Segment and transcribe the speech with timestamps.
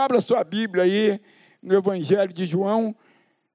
[0.00, 1.20] abra sua Bíblia aí
[1.62, 2.96] no Evangelho de João,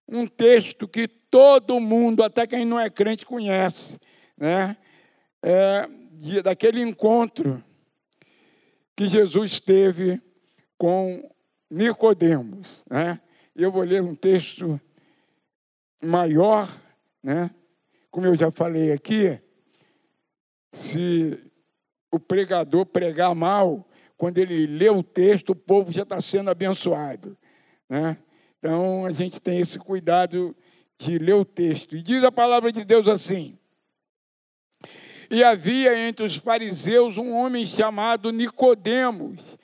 [0.08, 4.00] um texto que todo mundo, até quem não é crente, conhece,
[4.38, 4.78] né?
[5.42, 7.64] É, de, daquele encontro
[8.96, 10.22] que Jesus teve
[10.78, 11.30] com
[11.70, 13.20] Nicodemos, né?
[13.56, 14.80] Eu vou ler um texto
[16.04, 16.70] maior,
[17.24, 17.50] né?
[18.12, 19.40] Como eu já falei aqui,
[20.72, 21.40] se
[22.12, 23.86] o pregador pregar mal,
[24.18, 27.38] quando ele lê o texto, o povo já está sendo abençoado.
[27.90, 28.18] Né?
[28.60, 30.56] Então, a gente tem esse cuidado
[30.98, 31.96] de ler o texto.
[31.96, 33.58] E diz a palavra de Deus assim:
[35.30, 39.58] E havia entre os fariseus um homem chamado Nicodemos,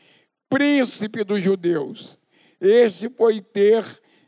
[0.49, 2.20] príncipe dos judeus.
[2.59, 3.83] Este foi ter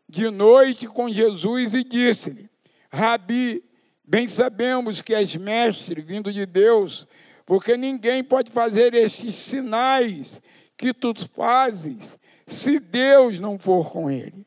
[0.09, 2.49] de noite com Jesus e disse-lhe:
[2.91, 3.63] Rabi,
[4.03, 7.07] bem sabemos que és mestre vindo de Deus,
[7.45, 10.41] porque ninguém pode fazer esses sinais
[10.77, 14.45] que tu fazes se Deus não for com ele.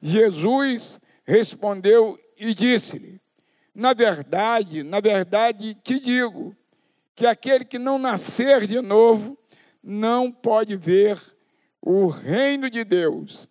[0.00, 3.20] Jesus respondeu e disse-lhe:
[3.74, 6.56] Na verdade, na verdade te digo
[7.14, 9.38] que aquele que não nascer de novo
[9.82, 11.20] não pode ver
[11.80, 13.48] o reino de Deus.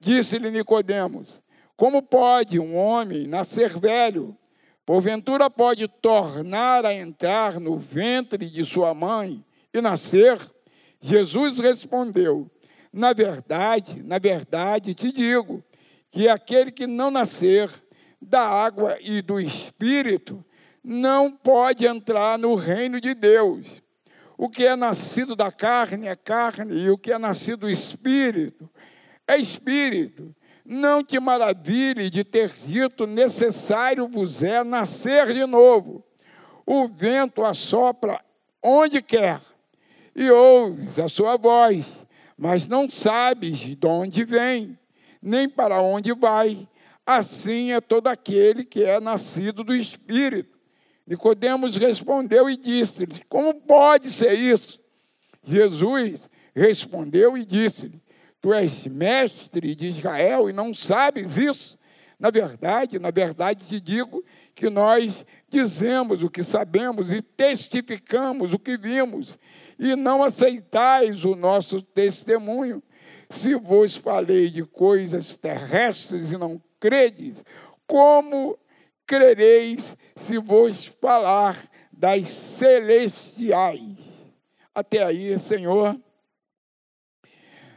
[0.00, 1.42] Disse-lhe Nicodemos:
[1.76, 4.36] Como pode um homem nascer velho?
[4.86, 10.38] Porventura pode tornar a entrar no ventre de sua mãe e nascer?
[11.00, 12.48] Jesus respondeu:
[12.92, 15.64] Na verdade, na verdade te digo
[16.08, 17.68] que aquele que não nascer
[18.22, 20.44] da água e do espírito
[20.84, 23.82] não pode entrar no reino de Deus.
[24.38, 28.70] O que é nascido da carne é carne, e o que é nascido do espírito
[29.26, 30.32] é espírito.
[30.68, 36.04] Não te maravilhe de ter dito, necessário vos é nascer de novo.
[36.66, 38.20] O vento assopra
[38.60, 39.40] onde quer,
[40.14, 42.04] e ouves a sua voz,
[42.36, 44.76] mas não sabes de onde vem,
[45.22, 46.68] nem para onde vai.
[47.06, 50.58] Assim é todo aquele que é nascido do Espírito.
[51.06, 54.80] Nicodemos respondeu e disse-lhe: Como pode ser isso?
[55.44, 58.02] Jesus respondeu e disse-lhe:
[58.46, 61.76] Tu és mestre de Israel e não sabes isso?
[62.16, 64.24] Na verdade, na verdade te digo
[64.54, 69.36] que nós dizemos o que sabemos e testificamos o que vimos,
[69.76, 72.80] e não aceitais o nosso testemunho.
[73.28, 77.44] Se vos falei de coisas terrestres e não credes,
[77.84, 78.56] como
[79.04, 83.96] crereis se vos falar das celestiais?
[84.72, 86.00] Até aí, Senhor,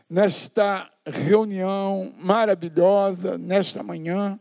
[0.10, 4.40] nesta reunião maravilhosa, nesta manhã.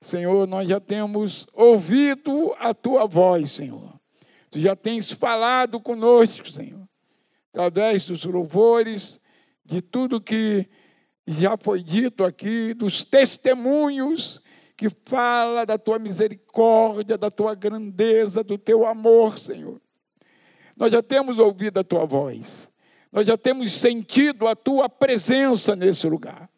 [0.00, 3.98] Senhor, nós já temos ouvido a tua voz, Senhor.
[4.50, 6.88] Tu já tens falado conosco, Senhor,
[7.52, 9.20] através dos louvores,
[9.64, 10.68] de tudo que
[11.26, 14.40] já foi dito aqui, dos testemunhos
[14.76, 19.80] que fala da tua misericórdia, da tua grandeza, do teu amor, Senhor.
[20.76, 22.67] Nós já temos ouvido a tua voz.
[23.12, 26.48] Nós já temos sentido a tua presença nesse lugar.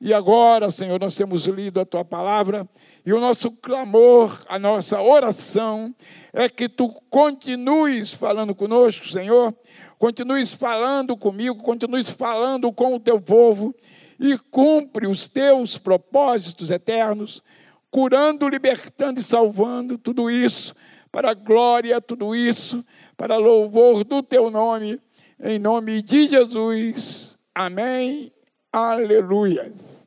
[0.00, 2.68] E agora, Senhor, nós temos lido a tua palavra
[3.04, 5.92] e o nosso clamor, a nossa oração
[6.32, 9.52] é que tu continues falando conosco, Senhor,
[9.98, 13.74] continues falando comigo, continues falando com o teu povo
[14.20, 17.42] e cumpre os teus propósitos eternos,
[17.90, 20.76] curando, libertando e salvando tudo isso
[21.10, 22.84] para a glória, tudo isso
[23.16, 25.00] para louvor do teu nome
[25.40, 27.38] em nome de Jesus.
[27.54, 28.32] Amém.
[28.72, 30.06] Aleluias.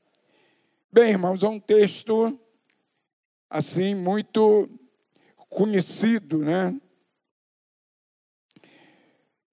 [0.92, 2.40] Bem, irmãos, é um texto
[3.50, 4.70] assim muito
[5.50, 6.80] conhecido, né?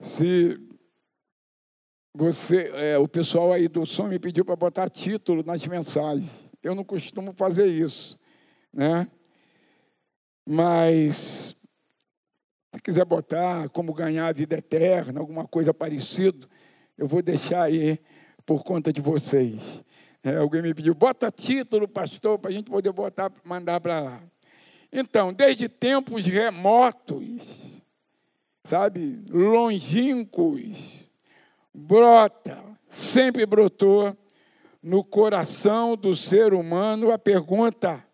[0.00, 0.58] Se
[2.14, 6.30] você, é, o pessoal aí do som me pediu para botar título nas mensagens.
[6.60, 8.18] Eu não costumo fazer isso,
[8.72, 9.08] né?
[10.44, 11.54] Mas
[12.78, 16.46] se quiser botar como ganhar a vida eterna, alguma coisa parecida,
[16.96, 17.98] eu vou deixar aí
[18.46, 19.60] por conta de vocês.
[20.22, 24.22] É, alguém me pediu, bota título, pastor, para a gente poder botar, mandar para lá.
[24.92, 27.82] Então, desde tempos remotos,
[28.62, 31.10] sabe, longínquos,
[31.74, 34.16] brota, sempre brotou
[34.80, 38.04] no coração do ser humano a pergunta: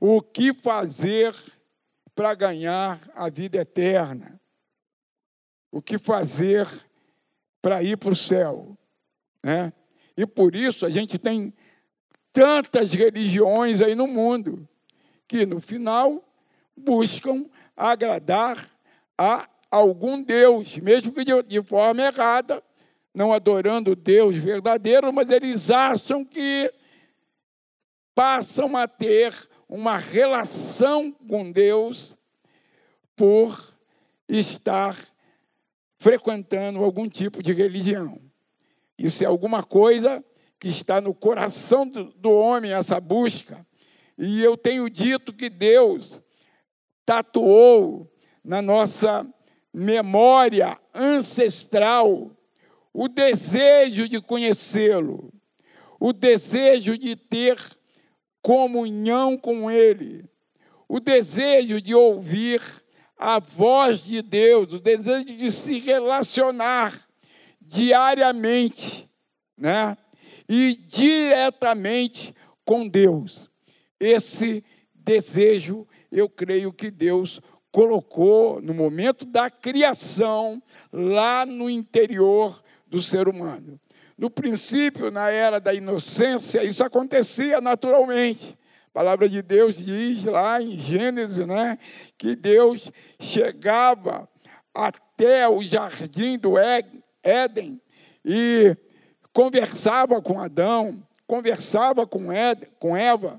[0.00, 1.34] o que fazer
[2.16, 4.40] para ganhar a vida eterna.
[5.70, 6.66] O que fazer
[7.60, 8.76] para ir para o céu?
[9.42, 9.70] Né?
[10.16, 11.52] E por isso a gente tem
[12.32, 14.66] tantas religiões aí no mundo
[15.28, 16.26] que no final
[16.74, 17.44] buscam
[17.76, 18.66] agradar
[19.18, 22.62] a algum Deus, mesmo que de, forma errada,
[23.14, 26.72] não adorando Deus verdadeiro, mas eles acham que
[28.14, 29.34] passam a ter
[29.68, 32.16] uma relação com Deus
[33.14, 33.74] por
[34.28, 34.96] estar
[35.98, 38.20] frequentando algum tipo de religião.
[38.98, 40.24] Isso é alguma coisa
[40.58, 43.66] que está no coração do, do homem, essa busca.
[44.16, 46.20] E eu tenho dito que Deus
[47.04, 48.10] tatuou
[48.42, 49.26] na nossa
[49.72, 52.30] memória ancestral
[52.92, 55.30] o desejo de conhecê-lo,
[56.00, 57.58] o desejo de ter
[58.46, 60.24] comunhão com Ele,
[60.86, 62.62] o desejo de ouvir
[63.18, 67.08] a voz de Deus, o desejo de se relacionar
[67.60, 69.10] diariamente,
[69.58, 69.98] né?
[70.48, 72.32] E diretamente
[72.64, 73.50] com Deus.
[73.98, 74.62] Esse
[74.94, 77.40] desejo, eu creio que Deus
[77.72, 80.62] colocou no momento da criação
[80.92, 83.80] lá no interior do ser humano.
[84.16, 88.56] No princípio, na era da inocência, isso acontecia naturalmente.
[88.88, 91.78] A palavra de Deus diz lá em Gênesis, né,
[92.16, 92.90] que Deus
[93.20, 94.26] chegava
[94.74, 96.54] até o jardim do
[97.22, 97.80] Éden
[98.24, 98.74] e
[99.34, 103.38] conversava com Adão, conversava com, Ed, com Eva,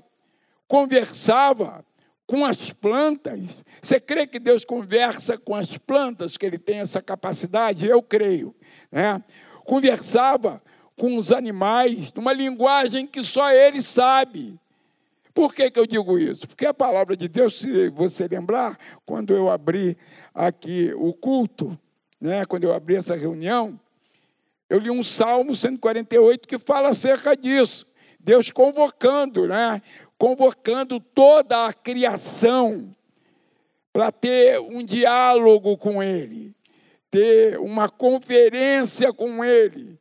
[0.68, 1.84] conversava
[2.24, 3.64] com as plantas.
[3.82, 7.86] Você crê que Deus conversa com as plantas, que Ele tem essa capacidade?
[7.86, 8.54] Eu creio.
[8.92, 9.20] Né?
[9.64, 10.62] Conversava
[10.98, 14.58] com os animais, numa linguagem que só Ele sabe.
[15.32, 16.48] Por que, que eu digo isso?
[16.48, 19.96] Porque a palavra de Deus, se você lembrar, quando eu abri
[20.34, 21.78] aqui o culto,
[22.20, 23.78] né, quando eu abri essa reunião,
[24.68, 27.86] eu li um Salmo 148 que fala acerca disso.
[28.20, 29.80] Deus convocando, né?
[30.18, 32.94] Convocando toda a criação
[33.92, 36.54] para ter um diálogo com Ele,
[37.10, 39.97] ter uma conferência com Ele.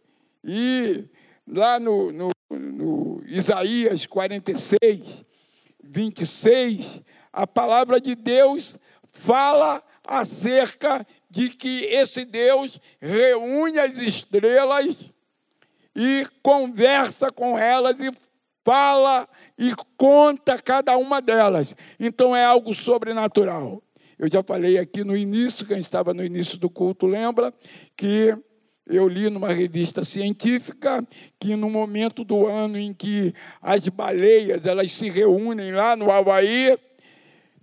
[0.47, 1.03] E
[1.45, 5.25] lá no, no, no Isaías 46,
[5.83, 7.01] 26,
[7.33, 8.77] a palavra de Deus
[9.11, 15.11] fala acerca de que esse Deus reúne as estrelas
[15.93, 18.09] e conversa com elas e
[18.63, 19.27] fala
[19.57, 21.75] e conta cada uma delas.
[21.99, 23.83] Então é algo sobrenatural.
[24.17, 27.53] Eu já falei aqui no início, quem estava no início do culto lembra,
[27.95, 28.35] que
[28.89, 31.05] eu li numa revista científica
[31.39, 36.77] que no momento do ano em que as baleias elas se reúnem lá no Havaí,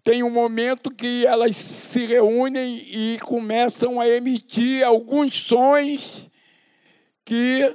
[0.02, 6.30] tem um momento que elas se reúnem e começam a emitir alguns sons
[7.24, 7.74] que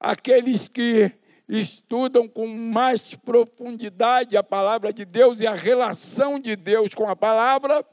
[0.00, 1.12] aqueles que
[1.46, 7.16] estudam com mais profundidade a palavra de Deus e a relação de Deus com a
[7.16, 7.84] palavra,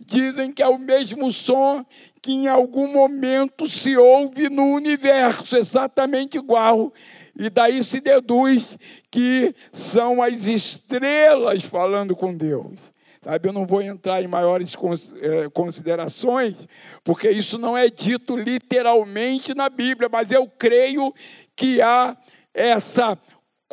[0.00, 1.84] dizem que é o mesmo som
[2.20, 6.92] que em algum momento se ouve no universo, exatamente igual.
[7.38, 8.76] E daí se deduz
[9.10, 12.92] que são as estrelas falando com Deus.
[13.24, 14.74] Sabe, eu não vou entrar em maiores
[15.20, 16.66] eh, considerações,
[17.04, 21.14] porque isso não é dito literalmente na Bíblia, mas eu creio
[21.54, 22.16] que há
[22.52, 23.16] essa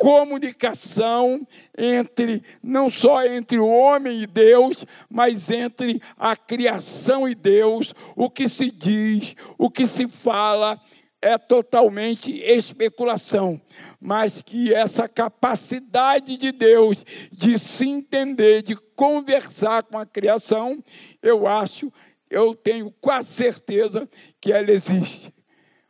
[0.00, 7.92] comunicação entre não só entre o homem e Deus, mas entre a criação e Deus.
[8.16, 10.80] O que se diz, o que se fala
[11.20, 13.60] é totalmente especulação,
[14.00, 20.82] mas que essa capacidade de Deus de se entender, de conversar com a criação,
[21.22, 21.92] eu acho,
[22.30, 24.08] eu tenho quase certeza
[24.40, 25.30] que ela existe.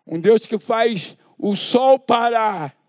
[0.04, 2.79] Um Deus que faz o sol parar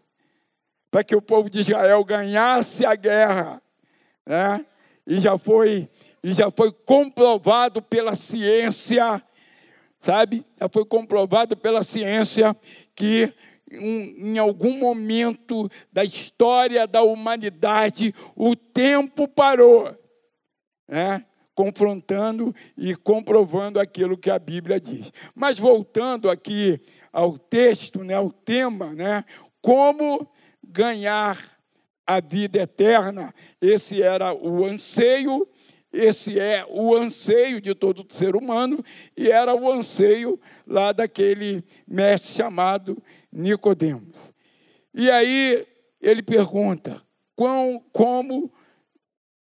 [0.91, 3.61] para que o povo de Israel ganhasse a guerra,
[4.25, 4.65] né?
[5.07, 5.89] E já foi
[6.23, 9.23] e já foi comprovado pela ciência,
[9.99, 10.45] sabe?
[10.59, 12.55] Já foi comprovado pela ciência
[12.93, 13.33] que
[13.71, 19.97] em algum momento da história da humanidade o tempo parou,
[20.87, 21.25] né?
[21.53, 25.11] confrontando e comprovando aquilo que a Bíblia diz.
[25.35, 26.81] Mas voltando aqui
[27.11, 29.23] ao texto, né, ao tema, né,
[29.61, 30.27] como
[30.71, 31.37] ganhar
[32.05, 33.33] a vida eterna.
[33.61, 35.47] Esse era o anseio,
[35.91, 38.83] esse é o anseio de todo ser humano
[39.15, 43.01] e era o anseio lá daquele mestre chamado
[43.31, 44.17] Nicodemos.
[44.93, 45.67] E aí
[46.01, 47.01] ele pergunta:
[47.35, 48.51] como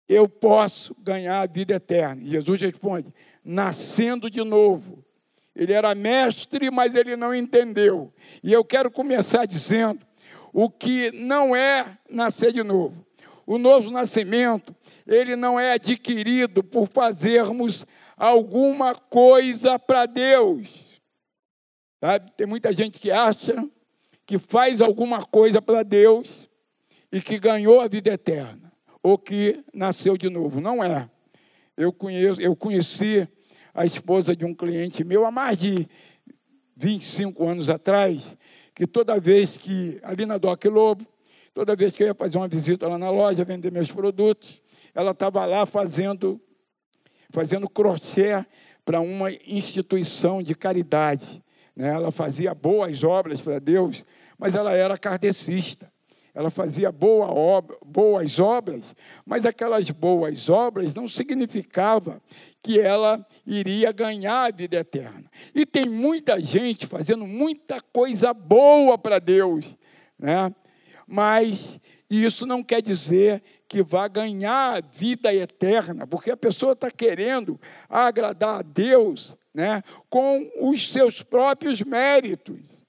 [0.07, 2.21] eu posso ganhar a vida eterna?
[2.23, 3.13] E Jesus responde:
[3.43, 5.03] nascendo de novo.
[5.55, 8.13] Ele era mestre, mas ele não entendeu.
[8.43, 10.05] E eu quero começar dizendo
[10.57, 13.05] o que não é nascer de novo.
[13.45, 14.73] O novo nascimento,
[15.05, 17.85] ele não é adquirido por fazermos
[18.15, 20.69] alguma coisa para Deus.
[21.99, 22.31] Sabe?
[22.37, 23.67] Tem muita gente que acha
[24.25, 26.47] que faz alguma coisa para Deus
[27.11, 28.71] e que ganhou a vida eterna,
[29.03, 30.61] ou que nasceu de novo.
[30.61, 31.09] Não é.
[31.75, 33.27] Eu, conheço, eu conheci
[33.73, 35.85] a esposa de um cliente meu há mais de
[36.77, 38.25] 25 anos atrás,
[38.75, 41.07] que toda vez que, ali na Doc Lobo,
[41.53, 44.61] toda vez que eu ia fazer uma visita lá na loja, vender meus produtos,
[44.93, 46.39] ela estava lá fazendo,
[47.29, 48.45] fazendo crochê
[48.83, 51.41] para uma instituição de caridade.
[51.73, 51.87] Né?
[51.87, 54.03] Ela fazia boas obras para Deus,
[54.37, 55.91] mas ela era kardecista.
[56.35, 58.93] Ela fazia boa obra, boas obras,
[59.25, 62.21] mas aquelas boas obras não significava
[62.61, 65.31] que ela iria ganhar a vida eterna.
[65.55, 69.65] E tem muita gente fazendo muita coisa boa para Deus,
[70.19, 70.53] né?
[71.07, 76.91] mas isso não quer dizer que vá ganhar a vida eterna, porque a pessoa está
[76.91, 77.57] querendo
[77.89, 82.84] agradar a Deus né, com os seus próprios méritos.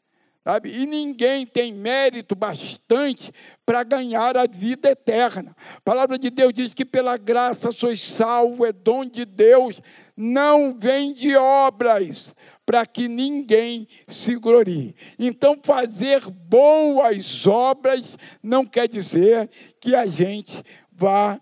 [0.47, 0.71] Sabe?
[0.71, 3.33] E ninguém tem mérito bastante
[3.65, 5.57] para ganhar a vida eterna.
[5.77, 9.83] A palavra de Deus diz que pela graça sois salvo, é dom de Deus,
[10.17, 12.33] não vem de obras,
[12.65, 14.95] para que ninguém se glorie.
[15.19, 19.51] Então, fazer boas obras não quer dizer
[19.81, 20.63] que a gente
[20.93, 21.41] vá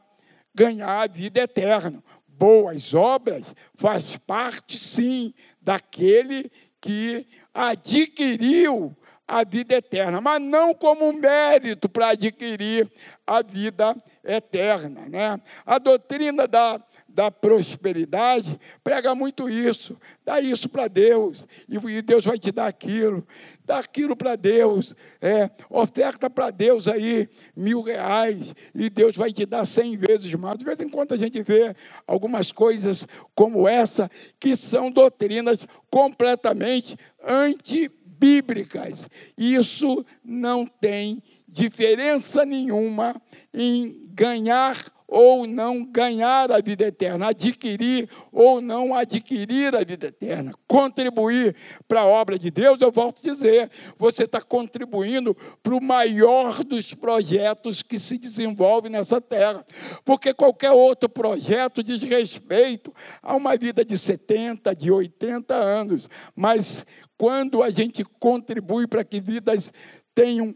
[0.54, 2.02] ganhar a vida eterna.
[2.26, 3.44] Boas obras
[3.74, 8.96] faz parte, sim, daquele que adquiriu
[9.26, 12.90] a vida eterna, mas não como mérito para adquirir
[13.26, 15.08] a vida eterna.
[15.08, 15.40] Né?
[15.64, 16.82] A doutrina da,
[17.14, 19.96] da prosperidade prega muito isso.
[20.24, 23.24] Dá isso para Deus, e Deus vai te dar aquilo.
[23.64, 24.94] Dá aquilo para Deus.
[25.22, 30.58] É, oferta para Deus aí mil reais, e Deus vai te dar cem vezes mais.
[30.58, 31.74] De vez em quando a gente vê
[32.06, 39.06] algumas coisas como essa, que são doutrinas completamente antibíblicas.
[39.38, 48.60] Isso não tem diferença nenhuma em ganhar ou não ganhar a vida eterna, adquirir ou
[48.60, 51.54] não adquirir a vida eterna, contribuir
[51.86, 56.64] para a obra de Deus, eu volto a dizer, você está contribuindo para o maior
[56.64, 59.64] dos projetos que se desenvolve nessa terra,
[60.04, 66.84] porque qualquer outro projeto diz respeito a uma vida de 70, de 80 anos, mas
[67.16, 69.72] quando a gente contribui para que vidas
[70.14, 70.54] tenham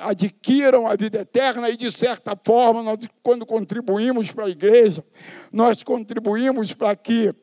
[0.00, 5.04] adquiram a vida eterna e, de certa forma, nós, quando contribuímos para a igreja,
[5.52, 7.34] nós contribuímos para que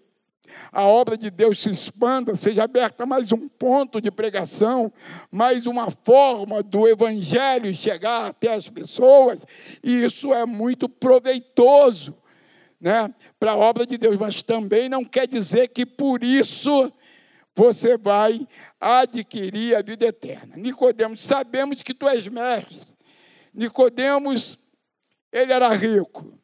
[0.72, 4.92] a obra de Deus se expanda, seja aberta mais um ponto de pregação,
[5.32, 9.46] mais uma forma do evangelho chegar até as pessoas,
[9.84, 12.16] e isso é muito proveitoso
[12.80, 16.92] né, para a obra de Deus, mas também não quer dizer que por isso
[17.56, 18.48] você vai
[18.80, 20.56] adquirir a vida eterna.
[20.58, 22.88] Nicodemos, sabemos que tu és mestre.
[23.54, 24.58] Nicodemos,
[25.32, 26.40] ele era rico.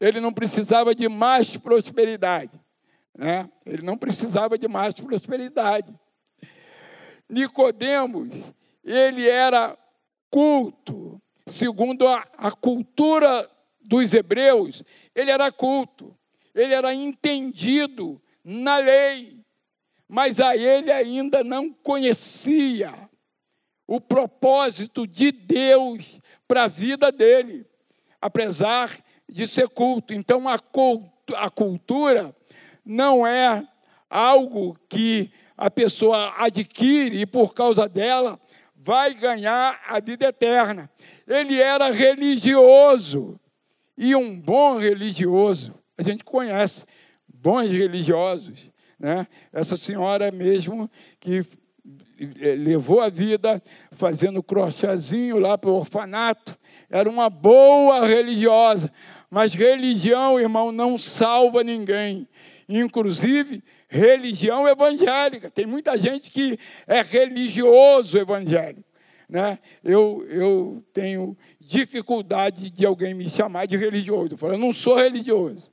[0.00, 2.60] Ele não precisava de mais prosperidade,
[3.16, 3.50] né?
[3.64, 5.92] Ele não precisava de mais prosperidade.
[7.28, 8.44] Nicodemos,
[8.84, 9.76] ele era
[10.30, 14.82] culto, segundo a, a cultura dos hebreus,
[15.14, 16.16] ele era culto,
[16.54, 19.45] ele era entendido na lei
[20.08, 22.92] mas a ele ainda não conhecia
[23.86, 27.66] o propósito de Deus para a vida dele,
[28.20, 28.90] apesar
[29.28, 30.12] de ser culto.
[30.12, 30.58] Então, a,
[31.36, 32.34] a cultura
[32.84, 33.66] não é
[34.08, 38.38] algo que a pessoa adquire e, por causa dela,
[38.74, 40.90] vai ganhar a vida eterna.
[41.26, 43.38] Ele era religioso,
[43.98, 46.84] e um bom religioso, a gente conhece
[47.26, 49.26] bons religiosos, né?
[49.52, 51.44] Essa senhora mesmo que
[52.18, 53.62] eh, levou a vida
[53.92, 56.56] fazendo crochêzinho lá para o orfanato,
[56.88, 58.90] era uma boa religiosa,
[59.30, 62.26] mas religião, irmão, não salva ninguém.
[62.68, 65.50] Inclusive, religião evangélica.
[65.50, 68.84] Tem muita gente que é religioso evangélico.
[69.28, 69.58] Né?
[69.82, 74.34] Eu, eu tenho dificuldade de alguém me chamar de religioso.
[74.34, 75.70] Eu falo, eu não sou religioso,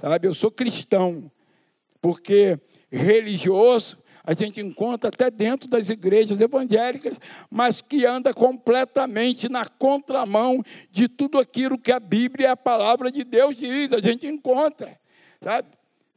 [0.00, 0.26] sabe?
[0.26, 1.30] Eu sou cristão
[2.04, 2.60] porque
[2.92, 7.18] religioso a gente encontra até dentro das igrejas evangélicas,
[7.50, 13.10] mas que anda completamente na contramão de tudo aquilo que a Bíblia e a palavra
[13.10, 13.90] de Deus diz.
[13.90, 15.00] A gente encontra,
[15.42, 15.68] sabe?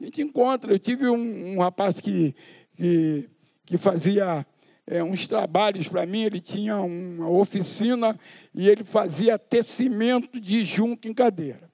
[0.01, 0.73] A gente encontra.
[0.73, 2.35] Eu tive um, um rapaz que,
[2.75, 3.29] que,
[3.65, 4.45] que fazia
[4.85, 8.19] é, uns trabalhos para mim, ele tinha uma oficina
[8.53, 11.71] e ele fazia tecimento de junco em cadeira.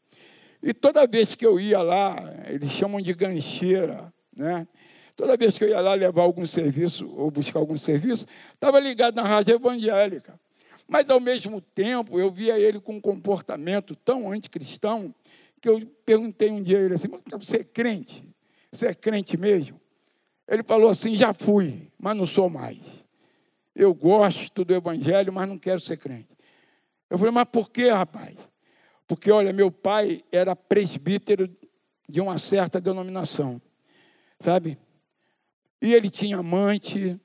[0.63, 2.15] E toda vez que eu ia lá,
[2.48, 4.65] eles chamam de gancheira, né?
[5.13, 9.15] Toda vez que eu ia lá levar algum serviço ou buscar algum serviço, estava ligado
[9.15, 10.39] na rádio evangélica.
[10.88, 15.13] Mas, ao mesmo tempo, eu via ele com um comportamento tão anticristão
[15.60, 18.24] que eu perguntei um dia a ele assim: Você é crente?
[18.72, 19.79] Você é crente mesmo?
[20.48, 22.79] Ele falou assim: Já fui, mas não sou mais.
[23.75, 26.38] Eu gosto do evangelho, mas não quero ser crente.
[27.10, 28.38] Eu falei: Mas por que, rapaz?
[29.08, 31.50] Porque, olha, meu pai era presbítero
[32.08, 33.62] de uma certa denominação,
[34.40, 34.78] sabe?
[35.82, 37.20] E ele tinha amante.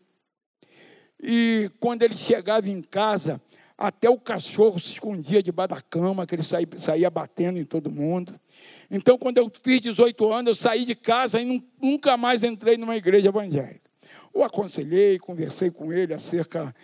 [1.21, 3.41] E quando ele chegava em casa,
[3.77, 7.91] até o cachorro se escondia debaixo da cama, que ele saía, saía batendo em todo
[7.91, 8.39] mundo.
[8.91, 12.97] Então, quando eu fiz 18 anos, eu saí de casa e nunca mais entrei numa
[12.97, 13.89] igreja evangélica.
[14.35, 16.75] O aconselhei, conversei com ele acerca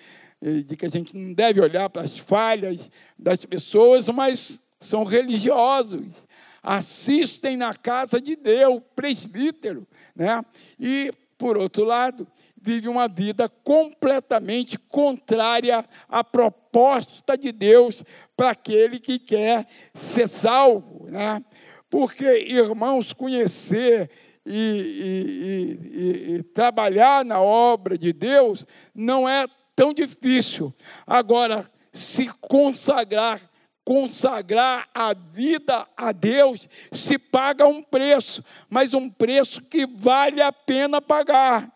[0.41, 5.05] eh, de que a gente não deve olhar para as falhas das pessoas, mas são
[5.05, 6.07] religiosos,
[6.63, 10.45] assistem na casa de Deus, presbítero, né?
[10.79, 12.27] E por outro lado,
[12.65, 18.03] vive uma vida completamente contrária à proposta de Deus
[18.35, 21.07] para aquele que quer ser salvo.
[21.11, 21.45] Né?
[21.91, 24.11] Porque, irmãos, conhecer
[24.47, 28.65] e, e, e, e trabalhar na obra de Deus
[28.95, 30.73] não é tão difícil.
[31.07, 33.41] Agora, se consagrar
[33.85, 40.51] consagrar a vida a Deus, se paga um preço, mas um preço que vale a
[40.51, 41.71] pena pagar.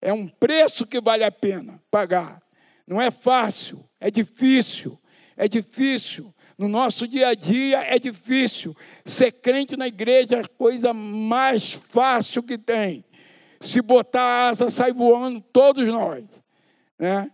[0.00, 2.40] É um preço que vale a pena pagar.
[2.86, 4.98] Não é fácil, é difícil,
[5.36, 6.32] é difícil.
[6.56, 8.74] No nosso dia a dia é difícil.
[9.04, 13.04] Ser crente na igreja é a coisa mais fácil que tem.
[13.60, 16.24] Se botar asa, sai voando todos nós.
[16.98, 17.30] Né?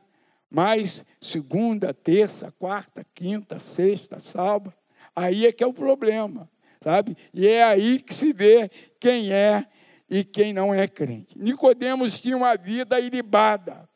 [0.55, 4.75] Mas segunda, terça, quarta, quinta, sexta, sábado,
[5.17, 6.47] aí é que é o problema,
[6.85, 7.17] sabe?
[7.33, 9.67] E é aí que se vê quem é
[10.11, 11.39] e quem não é crente.
[11.39, 13.89] Nicodemos tinha uma vida ilibada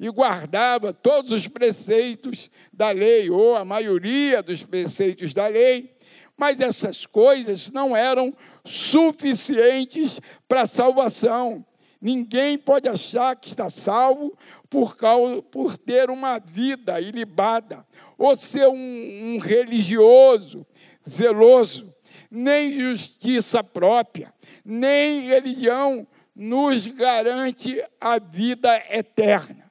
[0.00, 5.94] e guardava todos os preceitos da lei, ou a maioria dos preceitos da lei,
[6.38, 11.66] mas essas coisas não eram suficientes para a salvação.
[12.00, 14.32] Ninguém pode achar que está salvo
[14.70, 20.66] por, causa, por ter uma vida ilibada, ou ser um, um religioso
[21.08, 21.94] zeloso,
[22.30, 24.32] nem justiça própria,
[24.64, 29.70] nem religião nos garante a vida eterna.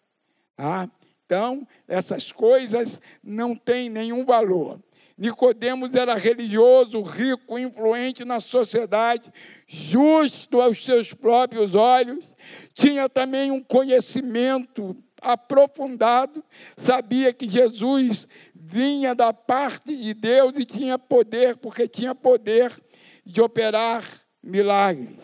[0.56, 0.90] Tá?
[1.26, 4.82] Então, essas coisas não têm nenhum valor.
[5.18, 9.34] Nicodemos era religioso, rico, influente na sociedade,
[9.68, 12.36] justo aos seus próprios olhos,
[12.72, 16.44] tinha também um conhecimento aprofundado,
[16.76, 22.72] sabia que Jesus vinha da parte de Deus e tinha poder, porque tinha poder
[23.26, 24.06] de operar
[24.44, 25.18] milagres.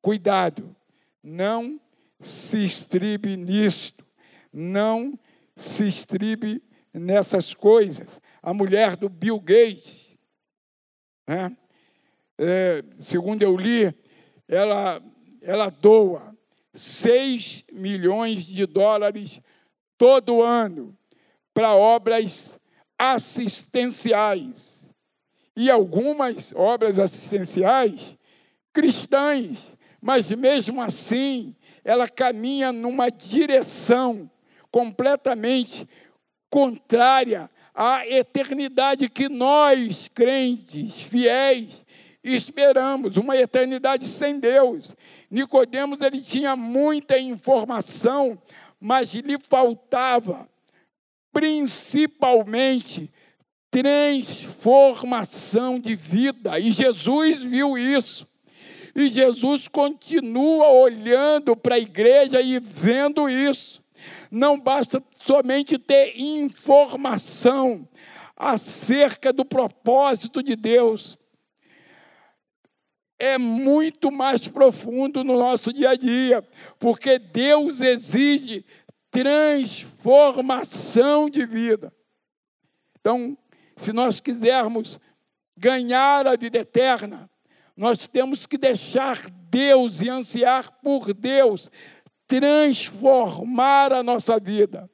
[0.00, 0.74] Cuidado,
[1.20, 1.80] não
[2.20, 4.06] se estribe nisto,
[4.52, 5.18] não
[5.56, 6.62] se estribe
[6.94, 10.16] nessas coisas a mulher do Bill Gates,
[11.26, 11.56] né?
[12.38, 13.94] é, segundo eu li,
[14.48, 15.00] ela,
[15.40, 16.36] ela doa
[16.74, 19.40] 6 milhões de dólares
[19.96, 20.96] todo ano
[21.54, 22.58] para obras
[22.98, 24.92] assistenciais.
[25.56, 28.16] E algumas obras assistenciais
[28.72, 34.30] cristãs, mas mesmo assim ela caminha numa direção
[34.70, 35.86] completamente
[36.48, 41.84] contrária a eternidade que nós, crentes, fiéis,
[42.22, 44.94] esperamos, uma eternidade sem Deus.
[45.30, 48.40] Nicodemos ele tinha muita informação,
[48.80, 50.48] mas lhe faltava
[51.32, 53.10] principalmente
[53.70, 56.60] transformação de vida.
[56.60, 58.28] E Jesus viu isso.
[58.94, 63.81] E Jesus continua olhando para a igreja e vendo isso.
[64.32, 67.86] Não basta somente ter informação
[68.34, 71.18] acerca do propósito de Deus.
[73.18, 76.42] É muito mais profundo no nosso dia a dia,
[76.78, 78.64] porque Deus exige
[79.10, 81.92] transformação de vida.
[82.98, 83.36] Então,
[83.76, 84.98] se nós quisermos
[85.58, 87.28] ganhar a vida eterna,
[87.76, 91.70] nós temos que deixar Deus e ansiar por Deus
[92.40, 94.88] transformar a nossa vida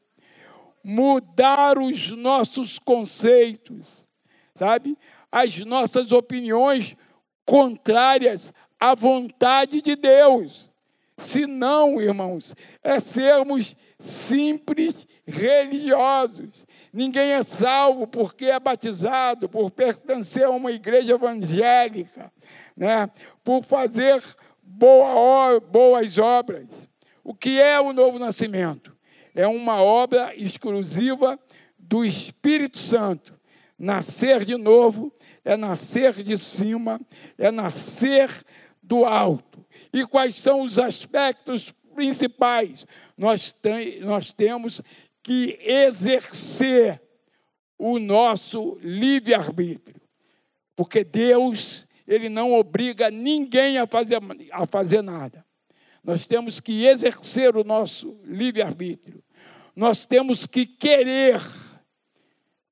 [0.91, 4.09] mudar os nossos conceitos,
[4.55, 4.97] sabe?
[5.31, 6.97] As nossas opiniões
[7.45, 10.71] contrárias à vontade de Deus.
[11.19, 16.65] Se não, irmãos, é sermos simples religiosos.
[16.91, 22.33] Ninguém é salvo porque é batizado, por pertencer a uma igreja evangélica,
[22.75, 23.11] né?
[23.45, 24.23] por fazer
[24.63, 26.88] boa, boas obras.
[27.29, 28.97] O que é o novo nascimento?
[29.35, 31.39] É uma obra exclusiva
[31.79, 33.39] do Espírito Santo.
[33.79, 35.13] Nascer de novo
[35.45, 36.99] é nascer de cima,
[37.37, 38.31] é nascer
[38.83, 39.63] do alto.
[39.93, 42.87] E quais são os aspectos principais?
[43.15, 44.81] Nós, tem, nós temos
[45.23, 46.99] que exercer
[47.77, 50.01] o nosso livre-arbítrio.
[50.75, 54.19] Porque Deus, Ele não obriga ninguém a fazer,
[54.51, 55.47] a fazer nada.
[56.03, 59.23] Nós temos que exercer o nosso livre-arbítrio.
[59.75, 61.41] Nós temos que querer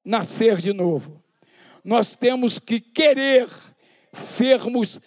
[0.05, 1.23] nascer de novo.
[1.85, 3.49] Nós temos que querer
[4.13, 5.01] sermos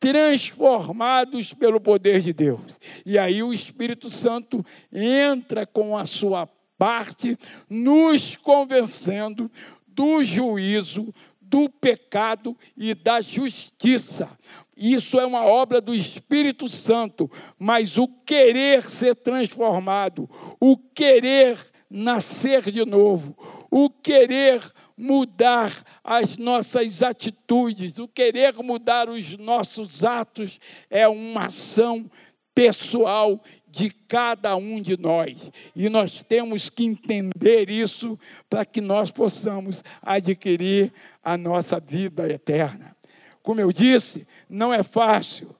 [0.00, 2.60] transformados pelo poder de Deus.
[3.06, 7.38] E aí o Espírito Santo entra com a sua parte,
[7.70, 9.50] nos convencendo
[9.86, 11.14] do juízo,
[11.54, 14.28] do pecado e da justiça.
[14.76, 21.56] Isso é uma obra do Espírito Santo, mas o querer ser transformado, o querer
[21.88, 23.36] nascer de novo,
[23.70, 24.60] o querer
[24.98, 30.58] mudar as nossas atitudes, o querer mudar os nossos atos
[30.90, 32.10] é uma ação
[32.54, 33.42] pessoal
[33.74, 35.50] de cada um de nós.
[35.74, 42.96] E nós temos que entender isso para que nós possamos adquirir a nossa vida eterna.
[43.42, 45.54] Como eu disse, não é fácil.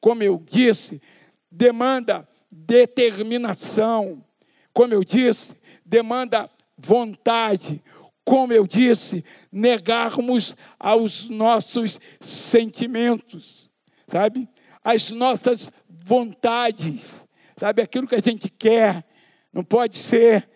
[0.00, 1.00] Como eu disse,
[1.50, 4.22] demanda determinação.
[4.72, 7.82] Como eu disse, demanda vontade.
[8.24, 13.70] Como eu disse, negarmos aos nossos sentimentos,
[14.08, 14.48] sabe?
[14.84, 15.70] As nossas
[16.06, 17.20] vontades,
[17.56, 17.82] sabe?
[17.82, 19.04] Aquilo que a gente quer.
[19.52, 20.48] Não pode ser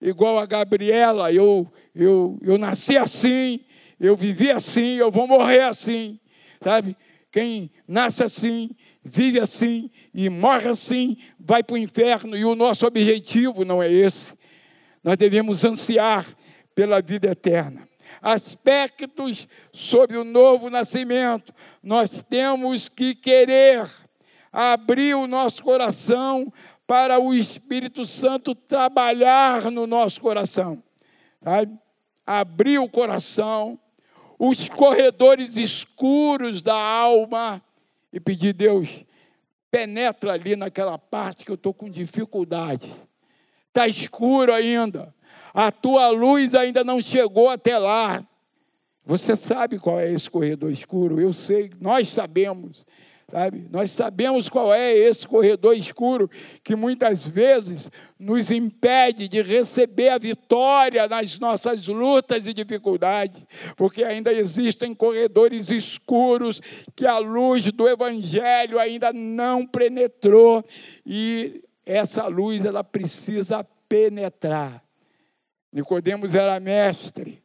[0.00, 3.60] igual a Gabriela, eu, eu, eu nasci assim,
[3.98, 6.18] eu vivi assim, eu vou morrer assim,
[6.60, 6.96] sabe?
[7.30, 8.70] Quem nasce assim,
[9.04, 13.90] vive assim e morre assim, vai para o inferno, e o nosso objetivo não é
[13.90, 14.34] esse.
[15.04, 16.26] Nós devemos ansiar
[16.74, 17.88] pela vida eterna.
[18.20, 23.88] Aspectos sobre o novo nascimento, nós temos que querer
[24.58, 26.50] abrir o nosso coração
[26.86, 30.82] para o Espírito Santo trabalhar no nosso coração.
[31.44, 31.78] Sabe?
[32.26, 33.78] Abrir o coração,
[34.38, 37.62] os corredores escuros da alma
[38.10, 39.04] e pedir, Deus,
[39.70, 42.90] penetra ali naquela parte que eu estou com dificuldade.
[43.68, 45.14] Está escuro ainda.
[45.52, 48.26] A tua luz ainda não chegou até lá.
[49.04, 51.20] Você sabe qual é esse corredor escuro?
[51.20, 52.86] Eu sei, nós sabemos.
[53.28, 53.66] Sabe?
[53.72, 56.30] Nós sabemos qual é esse corredor escuro
[56.62, 63.44] que muitas vezes nos impede de receber a vitória nas nossas lutas e dificuldades,
[63.76, 66.60] porque ainda existem corredores escuros
[66.94, 70.64] que a luz do evangelho ainda não penetrou
[71.04, 74.84] e essa luz ela precisa penetrar.
[75.72, 77.42] Nicodemos era mestre.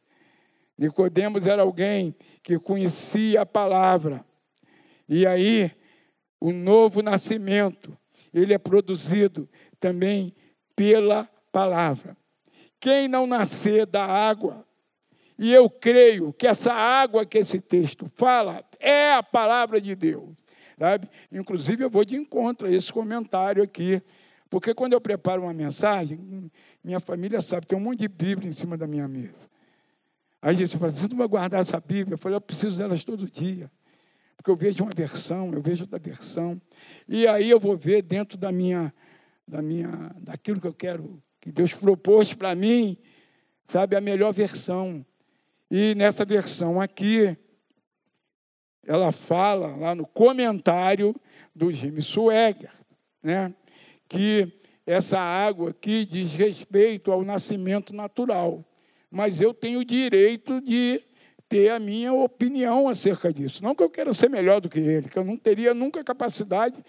[0.78, 4.24] Nicodemos era alguém que conhecia a palavra
[5.08, 5.70] e aí,
[6.40, 7.96] o novo nascimento,
[8.32, 10.34] ele é produzido também
[10.74, 12.16] pela palavra.
[12.80, 14.66] Quem não nascer da água,
[15.38, 20.36] e eu creio que essa água que esse texto fala é a palavra de Deus.
[20.78, 21.08] Sabe?
[21.30, 24.02] Inclusive, eu vou de encontro a esse comentário aqui,
[24.50, 26.50] porque quando eu preparo uma mensagem,
[26.82, 29.48] minha família sabe, tem um monte de Bíblia em cima da minha mesa.
[30.40, 32.14] Aí você fala, você não vai guardar essa Bíblia?
[32.14, 33.70] Eu falei, eu preciso delas todo dia
[34.42, 36.60] porque eu vejo uma versão, eu vejo outra versão,
[37.08, 38.92] e aí eu vou ver dentro da minha,
[39.46, 42.98] da minha, daquilo que eu quero, que Deus propôs para mim,
[43.68, 45.06] sabe, a melhor versão.
[45.70, 47.36] E nessa versão aqui,
[48.84, 51.14] ela fala lá no comentário
[51.54, 52.72] do Jimmy Swagger,
[53.22, 53.54] né,
[54.08, 54.52] que
[54.84, 58.64] essa água aqui diz respeito ao nascimento natural,
[59.08, 61.00] mas eu tenho o direito de
[61.52, 63.62] ter a minha opinião acerca disso.
[63.62, 66.82] Não que eu queira ser melhor do que ele, que eu não teria nunca capacidade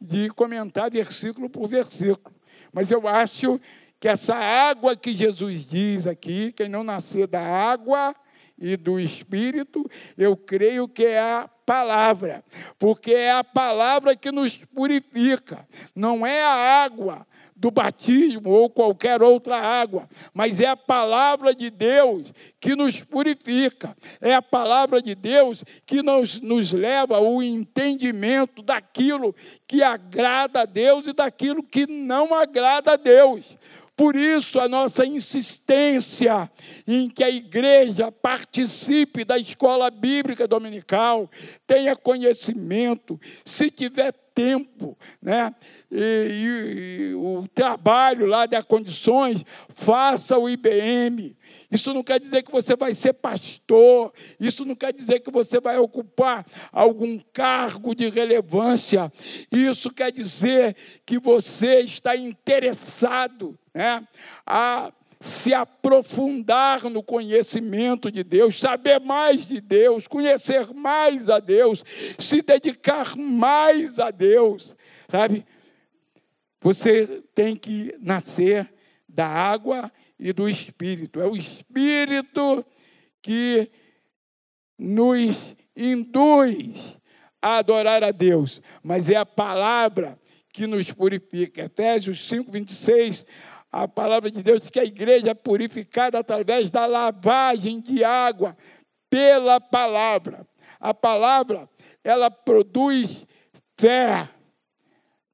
[0.00, 2.34] de comentar versículo por versículo.
[2.72, 3.60] Mas eu acho
[4.00, 8.16] que essa água que Jesus diz aqui, quem não nascer da água
[8.58, 9.84] e do Espírito,
[10.16, 12.42] eu creio que é a palavra,
[12.78, 19.22] porque é a palavra que nos purifica, não é a água do batismo ou qualquer
[19.22, 25.14] outra água, mas é a palavra de Deus que nos purifica, é a palavra de
[25.14, 29.34] Deus que nos, nos leva ao entendimento daquilo
[29.66, 33.56] que agrada a Deus e daquilo que não agrada a Deus.
[33.96, 36.50] Por isso, a nossa insistência
[36.86, 41.30] em que a igreja participe da escola bíblica dominical,
[41.66, 45.54] tenha conhecimento, se tiver tempo, né?
[45.90, 51.34] E, e, e, o trabalho lá das condições, faça o IBM.
[51.70, 55.58] Isso não quer dizer que você vai ser pastor, isso não quer dizer que você
[55.58, 59.10] vai ocupar algum cargo de relevância,
[59.50, 64.06] isso quer dizer que você está interessado né,
[64.46, 71.84] a se aprofundar no conhecimento de Deus, saber mais de Deus, conhecer mais a Deus,
[72.18, 74.76] se dedicar mais a Deus,
[75.08, 75.46] sabe?
[76.60, 78.72] Você tem que nascer
[79.08, 81.20] da água e do Espírito.
[81.20, 82.64] É o Espírito
[83.22, 83.70] que
[84.78, 86.96] nos induz
[87.40, 90.18] a adorar a Deus, mas é a palavra
[90.52, 91.64] que nos purifica.
[91.64, 93.26] Efésios 5, 26
[93.72, 98.56] a palavra de Deus diz que a igreja é purificada através da lavagem de água
[99.10, 100.46] pela palavra.
[100.80, 101.68] A palavra,
[102.02, 103.26] ela produz
[103.76, 104.28] fé.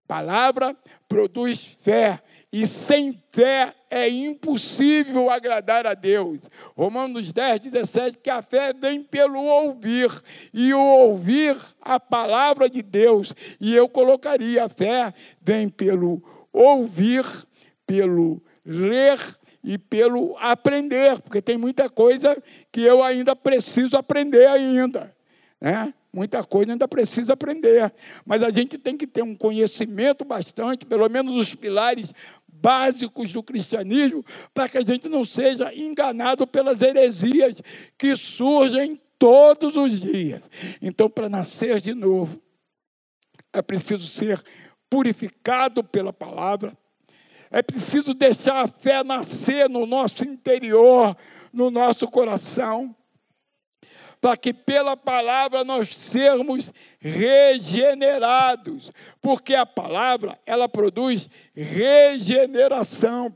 [0.06, 0.76] Palavra
[1.08, 2.20] produz fé.
[2.52, 6.40] E sem fé é impossível agradar a Deus.
[6.76, 10.10] Romanos 10, 17, que a fé vem pelo ouvir,
[10.52, 13.34] e o ouvir a palavra de Deus.
[13.58, 17.24] E eu colocaria a fé vem pelo ouvir
[17.86, 19.18] pelo ler
[19.62, 22.40] e pelo aprender, porque tem muita coisa
[22.70, 25.14] que eu ainda preciso aprender ainda,
[25.60, 25.94] né?
[26.12, 27.90] Muita coisa ainda precisa aprender,
[28.26, 32.12] mas a gente tem que ter um conhecimento bastante, pelo menos os pilares
[32.46, 37.62] básicos do cristianismo, para que a gente não seja enganado pelas heresias
[37.96, 40.42] que surgem todos os dias.
[40.82, 42.42] Então, para nascer de novo,
[43.52, 44.42] é preciso ser
[44.90, 46.76] purificado pela palavra,
[47.52, 51.14] é preciso deixar a fé nascer no nosso interior,
[51.52, 52.96] no nosso coração,
[54.22, 63.26] para que pela palavra nós sermos regenerados, porque a palavra, ela produz regeneração.
[63.26, 63.30] 1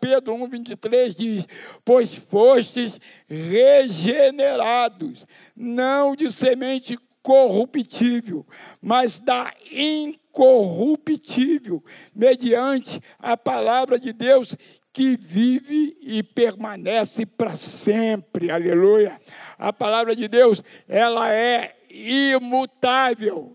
[0.00, 1.46] Pedro 1:23 diz:
[1.84, 6.96] "Pois fostes regenerados, não de semente
[7.28, 8.46] corruptível,
[8.80, 14.56] mas da incorruptível, mediante a palavra de Deus
[14.94, 18.50] que vive e permanece para sempre.
[18.50, 19.20] Aleluia.
[19.58, 23.54] A palavra de Deus, ela é imutável.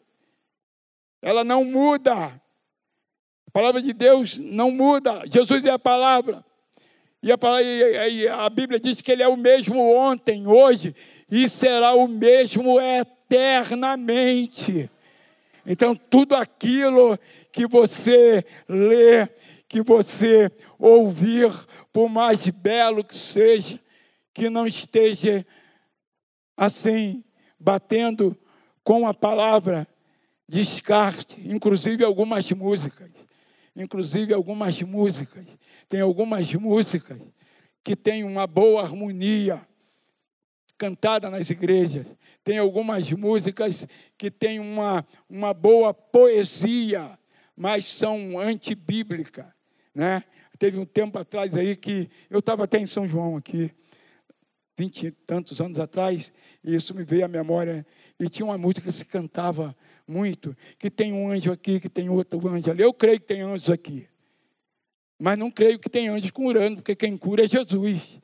[1.19, 2.39] Ela não muda.
[3.47, 5.23] A palavra de Deus não muda.
[5.25, 6.45] Jesus é a palavra.
[7.23, 10.95] E a, palavra, e a Bíblia diz que ele é o mesmo ontem, hoje,
[11.31, 13.22] e será o mesmo eternamente.
[15.65, 17.17] Então, tudo aquilo
[17.51, 19.27] que você lê,
[19.67, 21.51] que você ouvir,
[21.91, 23.79] por mais belo que seja,
[24.33, 25.45] que não esteja
[26.57, 27.23] assim,
[27.59, 28.37] batendo
[28.83, 29.87] com a palavra,
[30.47, 33.09] descarte, inclusive algumas músicas.
[33.75, 35.45] Inclusive algumas músicas.
[35.89, 37.19] Tem algumas músicas
[37.83, 39.65] que têm uma boa harmonia
[40.83, 42.05] cantada nas igrejas.
[42.43, 47.17] Tem algumas músicas que têm uma, uma boa poesia,
[47.55, 49.45] mas são antibíblicas.
[49.95, 50.21] Né?
[50.59, 53.71] Teve um tempo atrás aí que eu estava até em São João aqui,
[54.77, 57.85] vinte e tantos anos atrás, e isso me veio à memória.
[58.19, 59.73] E tinha uma música que se cantava
[60.05, 62.83] muito, que tem um anjo aqui, que tem outro anjo ali.
[62.83, 64.05] Eu creio que tem anjos aqui.
[65.17, 68.19] Mas não creio que tem anjos curando, porque quem cura é Jesus.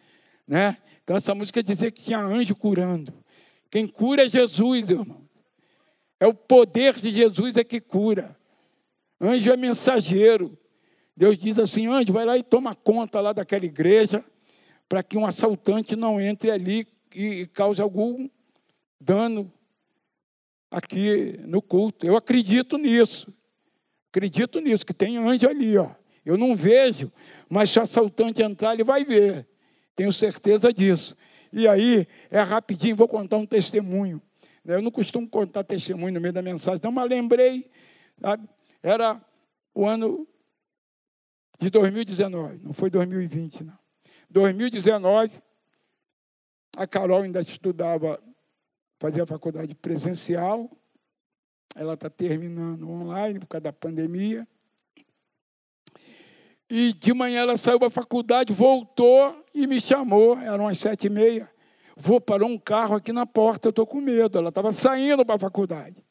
[0.50, 0.76] Né?
[1.04, 3.14] Então essa música dizia que tinha anjo curando.
[3.70, 5.22] Quem cura é Jesus, irmão.
[6.20, 8.36] É o poder de Jesus é que cura.
[9.22, 10.58] Anjo é mensageiro.
[11.16, 14.26] Deus diz assim: anjo, vai lá e toma conta lá daquela igreja,
[14.88, 18.28] para que um assaltante não entre ali e cause algum
[19.00, 19.54] dano
[20.72, 22.08] aqui no culto.
[22.08, 23.32] Eu acredito nisso.
[24.10, 25.92] Acredito nisso, que tem anjo ali, ó.
[26.26, 27.12] Eu não vejo,
[27.48, 29.48] mas se o assaltante entrar, ele vai ver.
[30.00, 31.14] Tenho certeza disso.
[31.52, 34.22] E aí, é rapidinho, vou contar um testemunho.
[34.64, 37.70] Eu não costumo contar testemunho no meio da mensagem, não, mas lembrei,
[38.22, 38.48] sabe?
[38.82, 39.22] Era
[39.76, 40.26] o ano
[41.60, 43.78] de 2019, não foi 2020, não.
[44.30, 45.42] 2019,
[46.78, 48.24] a Carol ainda estudava,
[49.02, 50.72] fazia faculdade presencial,
[51.76, 54.48] ela está terminando online por causa da pandemia.
[56.70, 61.10] E de manhã ela saiu da faculdade, voltou e me chamou, eram umas sete e
[61.10, 61.50] meia.
[61.98, 64.38] Vou parar um carro aqui na porta, eu estou com medo.
[64.38, 66.06] Ela estava saindo para a faculdade.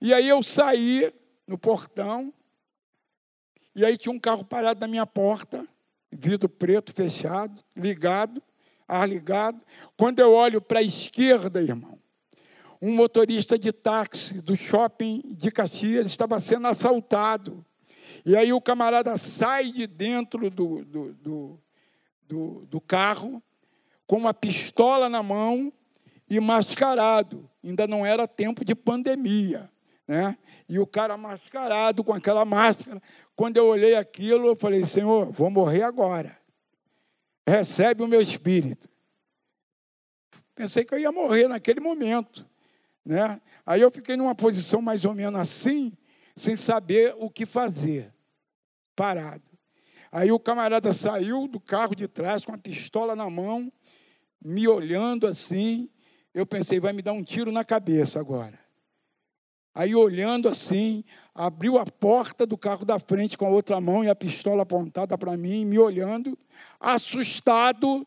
[0.00, 1.12] E aí eu saí
[1.46, 2.32] no portão
[3.74, 5.66] E aí tinha um carro parado na minha porta,
[6.10, 8.42] vidro preto fechado, ligado,
[8.86, 9.62] ar ligado.
[9.96, 11.98] Quando eu olho para a esquerda, irmão,
[12.80, 17.64] um motorista de táxi do shopping de Caxias estava sendo assaltado.
[18.24, 21.60] E aí o camarada sai de dentro do, do, do,
[22.28, 23.42] do, do carro
[24.06, 25.72] com uma pistola na mão
[26.28, 27.48] e mascarado.
[27.64, 29.70] Ainda não era tempo de pandemia.
[30.06, 30.36] Né?
[30.68, 33.00] E o cara mascarado com aquela máscara.
[33.36, 36.36] Quando eu olhei aquilo, eu falei: Senhor, vou morrer agora.
[37.46, 38.88] Recebe o meu espírito.
[40.54, 42.46] Pensei que eu ia morrer naquele momento.
[43.04, 43.40] Né?
[43.64, 45.92] Aí eu fiquei numa posição mais ou menos assim,
[46.36, 48.12] sem saber o que fazer,
[48.94, 49.42] parado.
[50.10, 53.72] Aí o camarada saiu do carro de trás com a pistola na mão,
[54.44, 55.88] me olhando assim.
[56.34, 58.62] Eu pensei, vai me dar um tiro na cabeça agora.
[59.74, 61.02] Aí, olhando assim,
[61.34, 65.16] abriu a porta do carro da frente com a outra mão e a pistola apontada
[65.16, 66.38] para mim, me olhando,
[66.78, 68.06] assustado,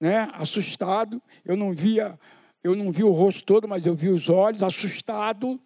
[0.00, 0.30] né?
[0.32, 1.20] Assustado.
[1.44, 2.18] Eu não via,
[2.64, 5.60] eu não vi o rosto todo, mas eu vi os olhos, assustado.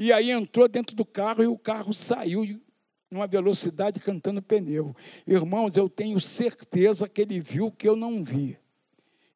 [0.00, 2.60] E aí entrou dentro do carro e o carro saiu
[3.08, 4.96] numa velocidade cantando pneu.
[5.24, 8.58] Irmãos, eu tenho certeza que ele viu o que eu não vi.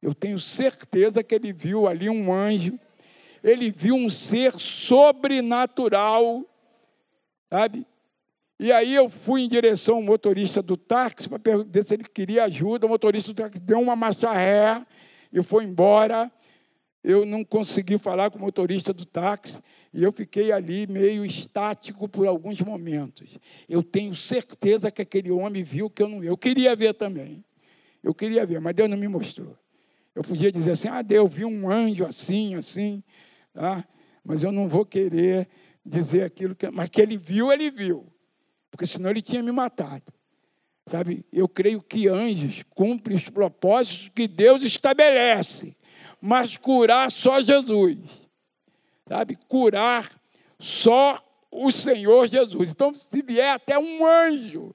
[0.03, 2.77] Eu tenho certeza que ele viu ali um anjo
[3.45, 6.43] ele viu um ser sobrenatural,
[7.53, 7.87] sabe?
[8.59, 12.45] E aí eu fui em direção ao motorista do táxi para ver se ele queria
[12.45, 12.87] ajuda.
[12.87, 14.83] O motorista do táxi deu uma marcha ré
[15.31, 16.33] e foi embora.
[17.05, 19.61] Eu não consegui falar com o motorista do táxi
[19.93, 23.39] e eu fiquei ali meio estático por alguns momentos.
[23.69, 26.29] Eu tenho certeza que aquele homem viu que eu não vi.
[26.29, 27.45] Eu queria ver também.
[28.03, 29.55] Eu queria ver, mas Deus não me mostrou.
[30.15, 33.05] Eu podia dizer assim: ah, Deus, vi um anjo assim, assim.
[33.53, 33.87] Tá?
[34.25, 35.47] Mas eu não vou querer
[35.85, 36.71] dizer aquilo que.
[36.71, 38.07] Mas que ele viu, ele viu.
[38.71, 40.11] Porque senão ele tinha me matado.
[40.87, 41.27] Sabe?
[41.31, 45.77] Eu creio que anjos cumprem os propósitos que Deus estabelece.
[46.27, 47.99] Mas curar só Jesus.
[49.07, 49.37] Sabe?
[49.47, 50.11] Curar
[50.59, 52.71] só o Senhor Jesus.
[52.71, 54.75] Então, se vier até um anjo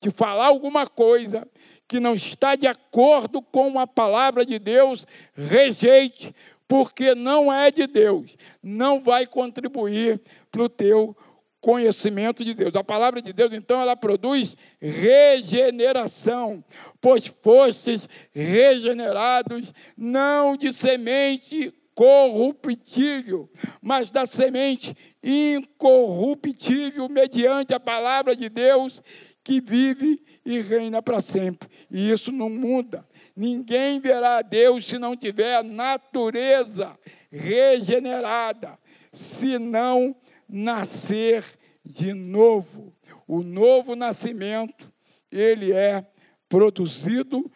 [0.00, 1.48] te falar alguma coisa
[1.86, 6.34] que não está de acordo com a palavra de Deus, rejeite,
[6.66, 11.16] porque não é de Deus, não vai contribuir para o teu
[11.62, 12.74] conhecimento de Deus.
[12.74, 16.62] A palavra de Deus, então, ela produz regeneração,
[17.00, 23.48] pois fostes regenerados não de semente corruptível,
[23.80, 29.00] mas da semente incorruptível, mediante a palavra de Deus
[29.44, 31.68] que vive e reina para sempre.
[31.90, 33.06] E isso não muda.
[33.36, 36.98] Ninguém verá a Deus se não tiver a natureza
[37.30, 38.76] regenerada,
[39.12, 40.16] se não
[40.52, 41.44] nascer
[41.84, 42.94] de novo.
[43.26, 44.92] O novo nascimento,
[45.30, 46.06] ele é
[46.48, 47.50] produzido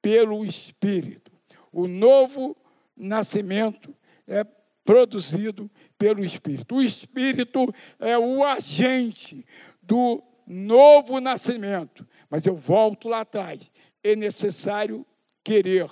[0.00, 1.30] pelo Espírito.
[1.70, 2.56] O novo
[2.96, 3.94] nascimento
[4.26, 4.44] é
[4.84, 6.76] produzido pelo Espírito.
[6.76, 9.44] O Espírito é o agente
[9.82, 12.08] do novo nascimento.
[12.30, 13.70] Mas eu volto lá atrás.
[14.02, 15.06] É necessário
[15.44, 15.90] querer,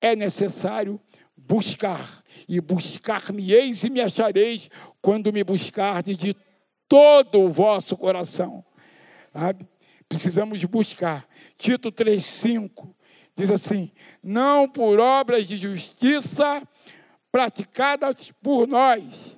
[0.00, 1.00] é necessário
[1.34, 2.22] buscar.
[2.48, 4.68] E buscar-me-eis e me achareis
[5.04, 6.34] quando me buscardes de
[6.88, 8.64] todo o vosso coração.
[9.34, 9.68] Sabe?
[10.08, 11.28] Precisamos buscar.
[11.58, 12.88] Tito 3,5
[13.36, 16.66] diz assim: não por obras de justiça
[17.30, 19.36] praticadas por nós,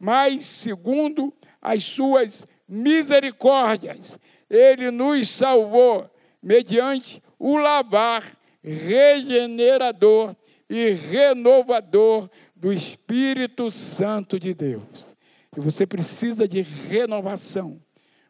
[0.00, 4.18] mas segundo as suas misericórdias,
[4.50, 6.10] ele nos salvou
[6.42, 10.34] mediante o lavar regenerador
[10.68, 12.28] e renovador
[12.64, 15.14] do Espírito Santo de Deus.
[15.54, 17.78] E você precisa de renovação.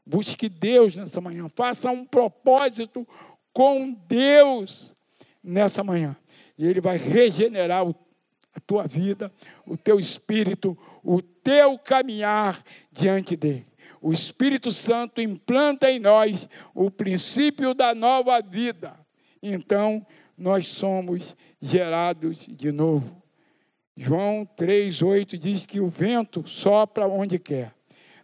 [0.04, 1.48] Busque Deus nessa manhã.
[1.54, 3.06] Faça um propósito
[3.52, 4.92] com Deus
[5.40, 6.16] nessa manhã.
[6.58, 9.32] E Ele vai regenerar a tua vida,
[9.64, 13.64] o teu espírito, o teu caminhar diante dele
[14.00, 18.94] o Espírito Santo implanta em nós o princípio da nova vida.
[19.42, 23.23] Então, nós somos gerados de novo.
[23.96, 27.72] João 3,8 diz que o vento sopra onde quer.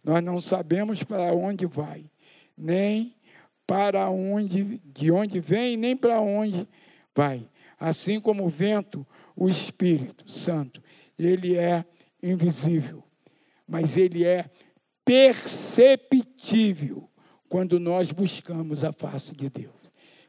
[0.02, 2.10] Nós não sabemos para onde vai,
[2.56, 3.14] nem
[3.66, 6.66] para onde, de onde vem, nem para onde
[7.14, 7.48] vai.
[7.78, 9.06] Assim como o vento,
[9.36, 10.82] o Espírito Santo,
[11.18, 11.84] ele é
[12.22, 13.02] invisível,
[13.66, 14.50] mas ele é
[15.04, 17.08] perceptível
[17.48, 19.80] quando nós buscamos a face de Deus.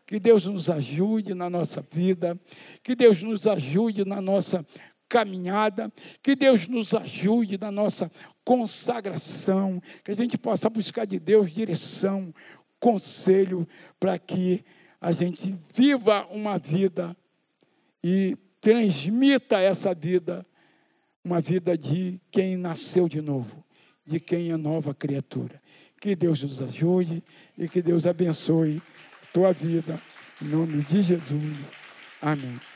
[0.06, 2.40] Que Deus nos ajude na nossa vida,
[2.84, 4.66] que Deus nos ajude na nossa
[5.12, 5.92] caminhada,
[6.24, 8.10] que Deus nos ajude na nossa
[8.46, 12.34] consagração, que a gente possa buscar de Deus direção,
[12.80, 13.68] conselho,
[14.00, 14.64] para que
[15.02, 17.16] a gente viva uma vida
[18.02, 20.46] e transmita essa vida,
[21.22, 23.66] uma vida de quem nasceu de novo,
[24.06, 25.62] de quem é nova criatura.
[26.00, 27.22] Que Deus nos ajude
[27.58, 28.82] e que Deus abençoe
[29.22, 30.02] a tua vida,
[30.42, 31.58] em nome de Jesus.
[32.22, 32.71] Amém.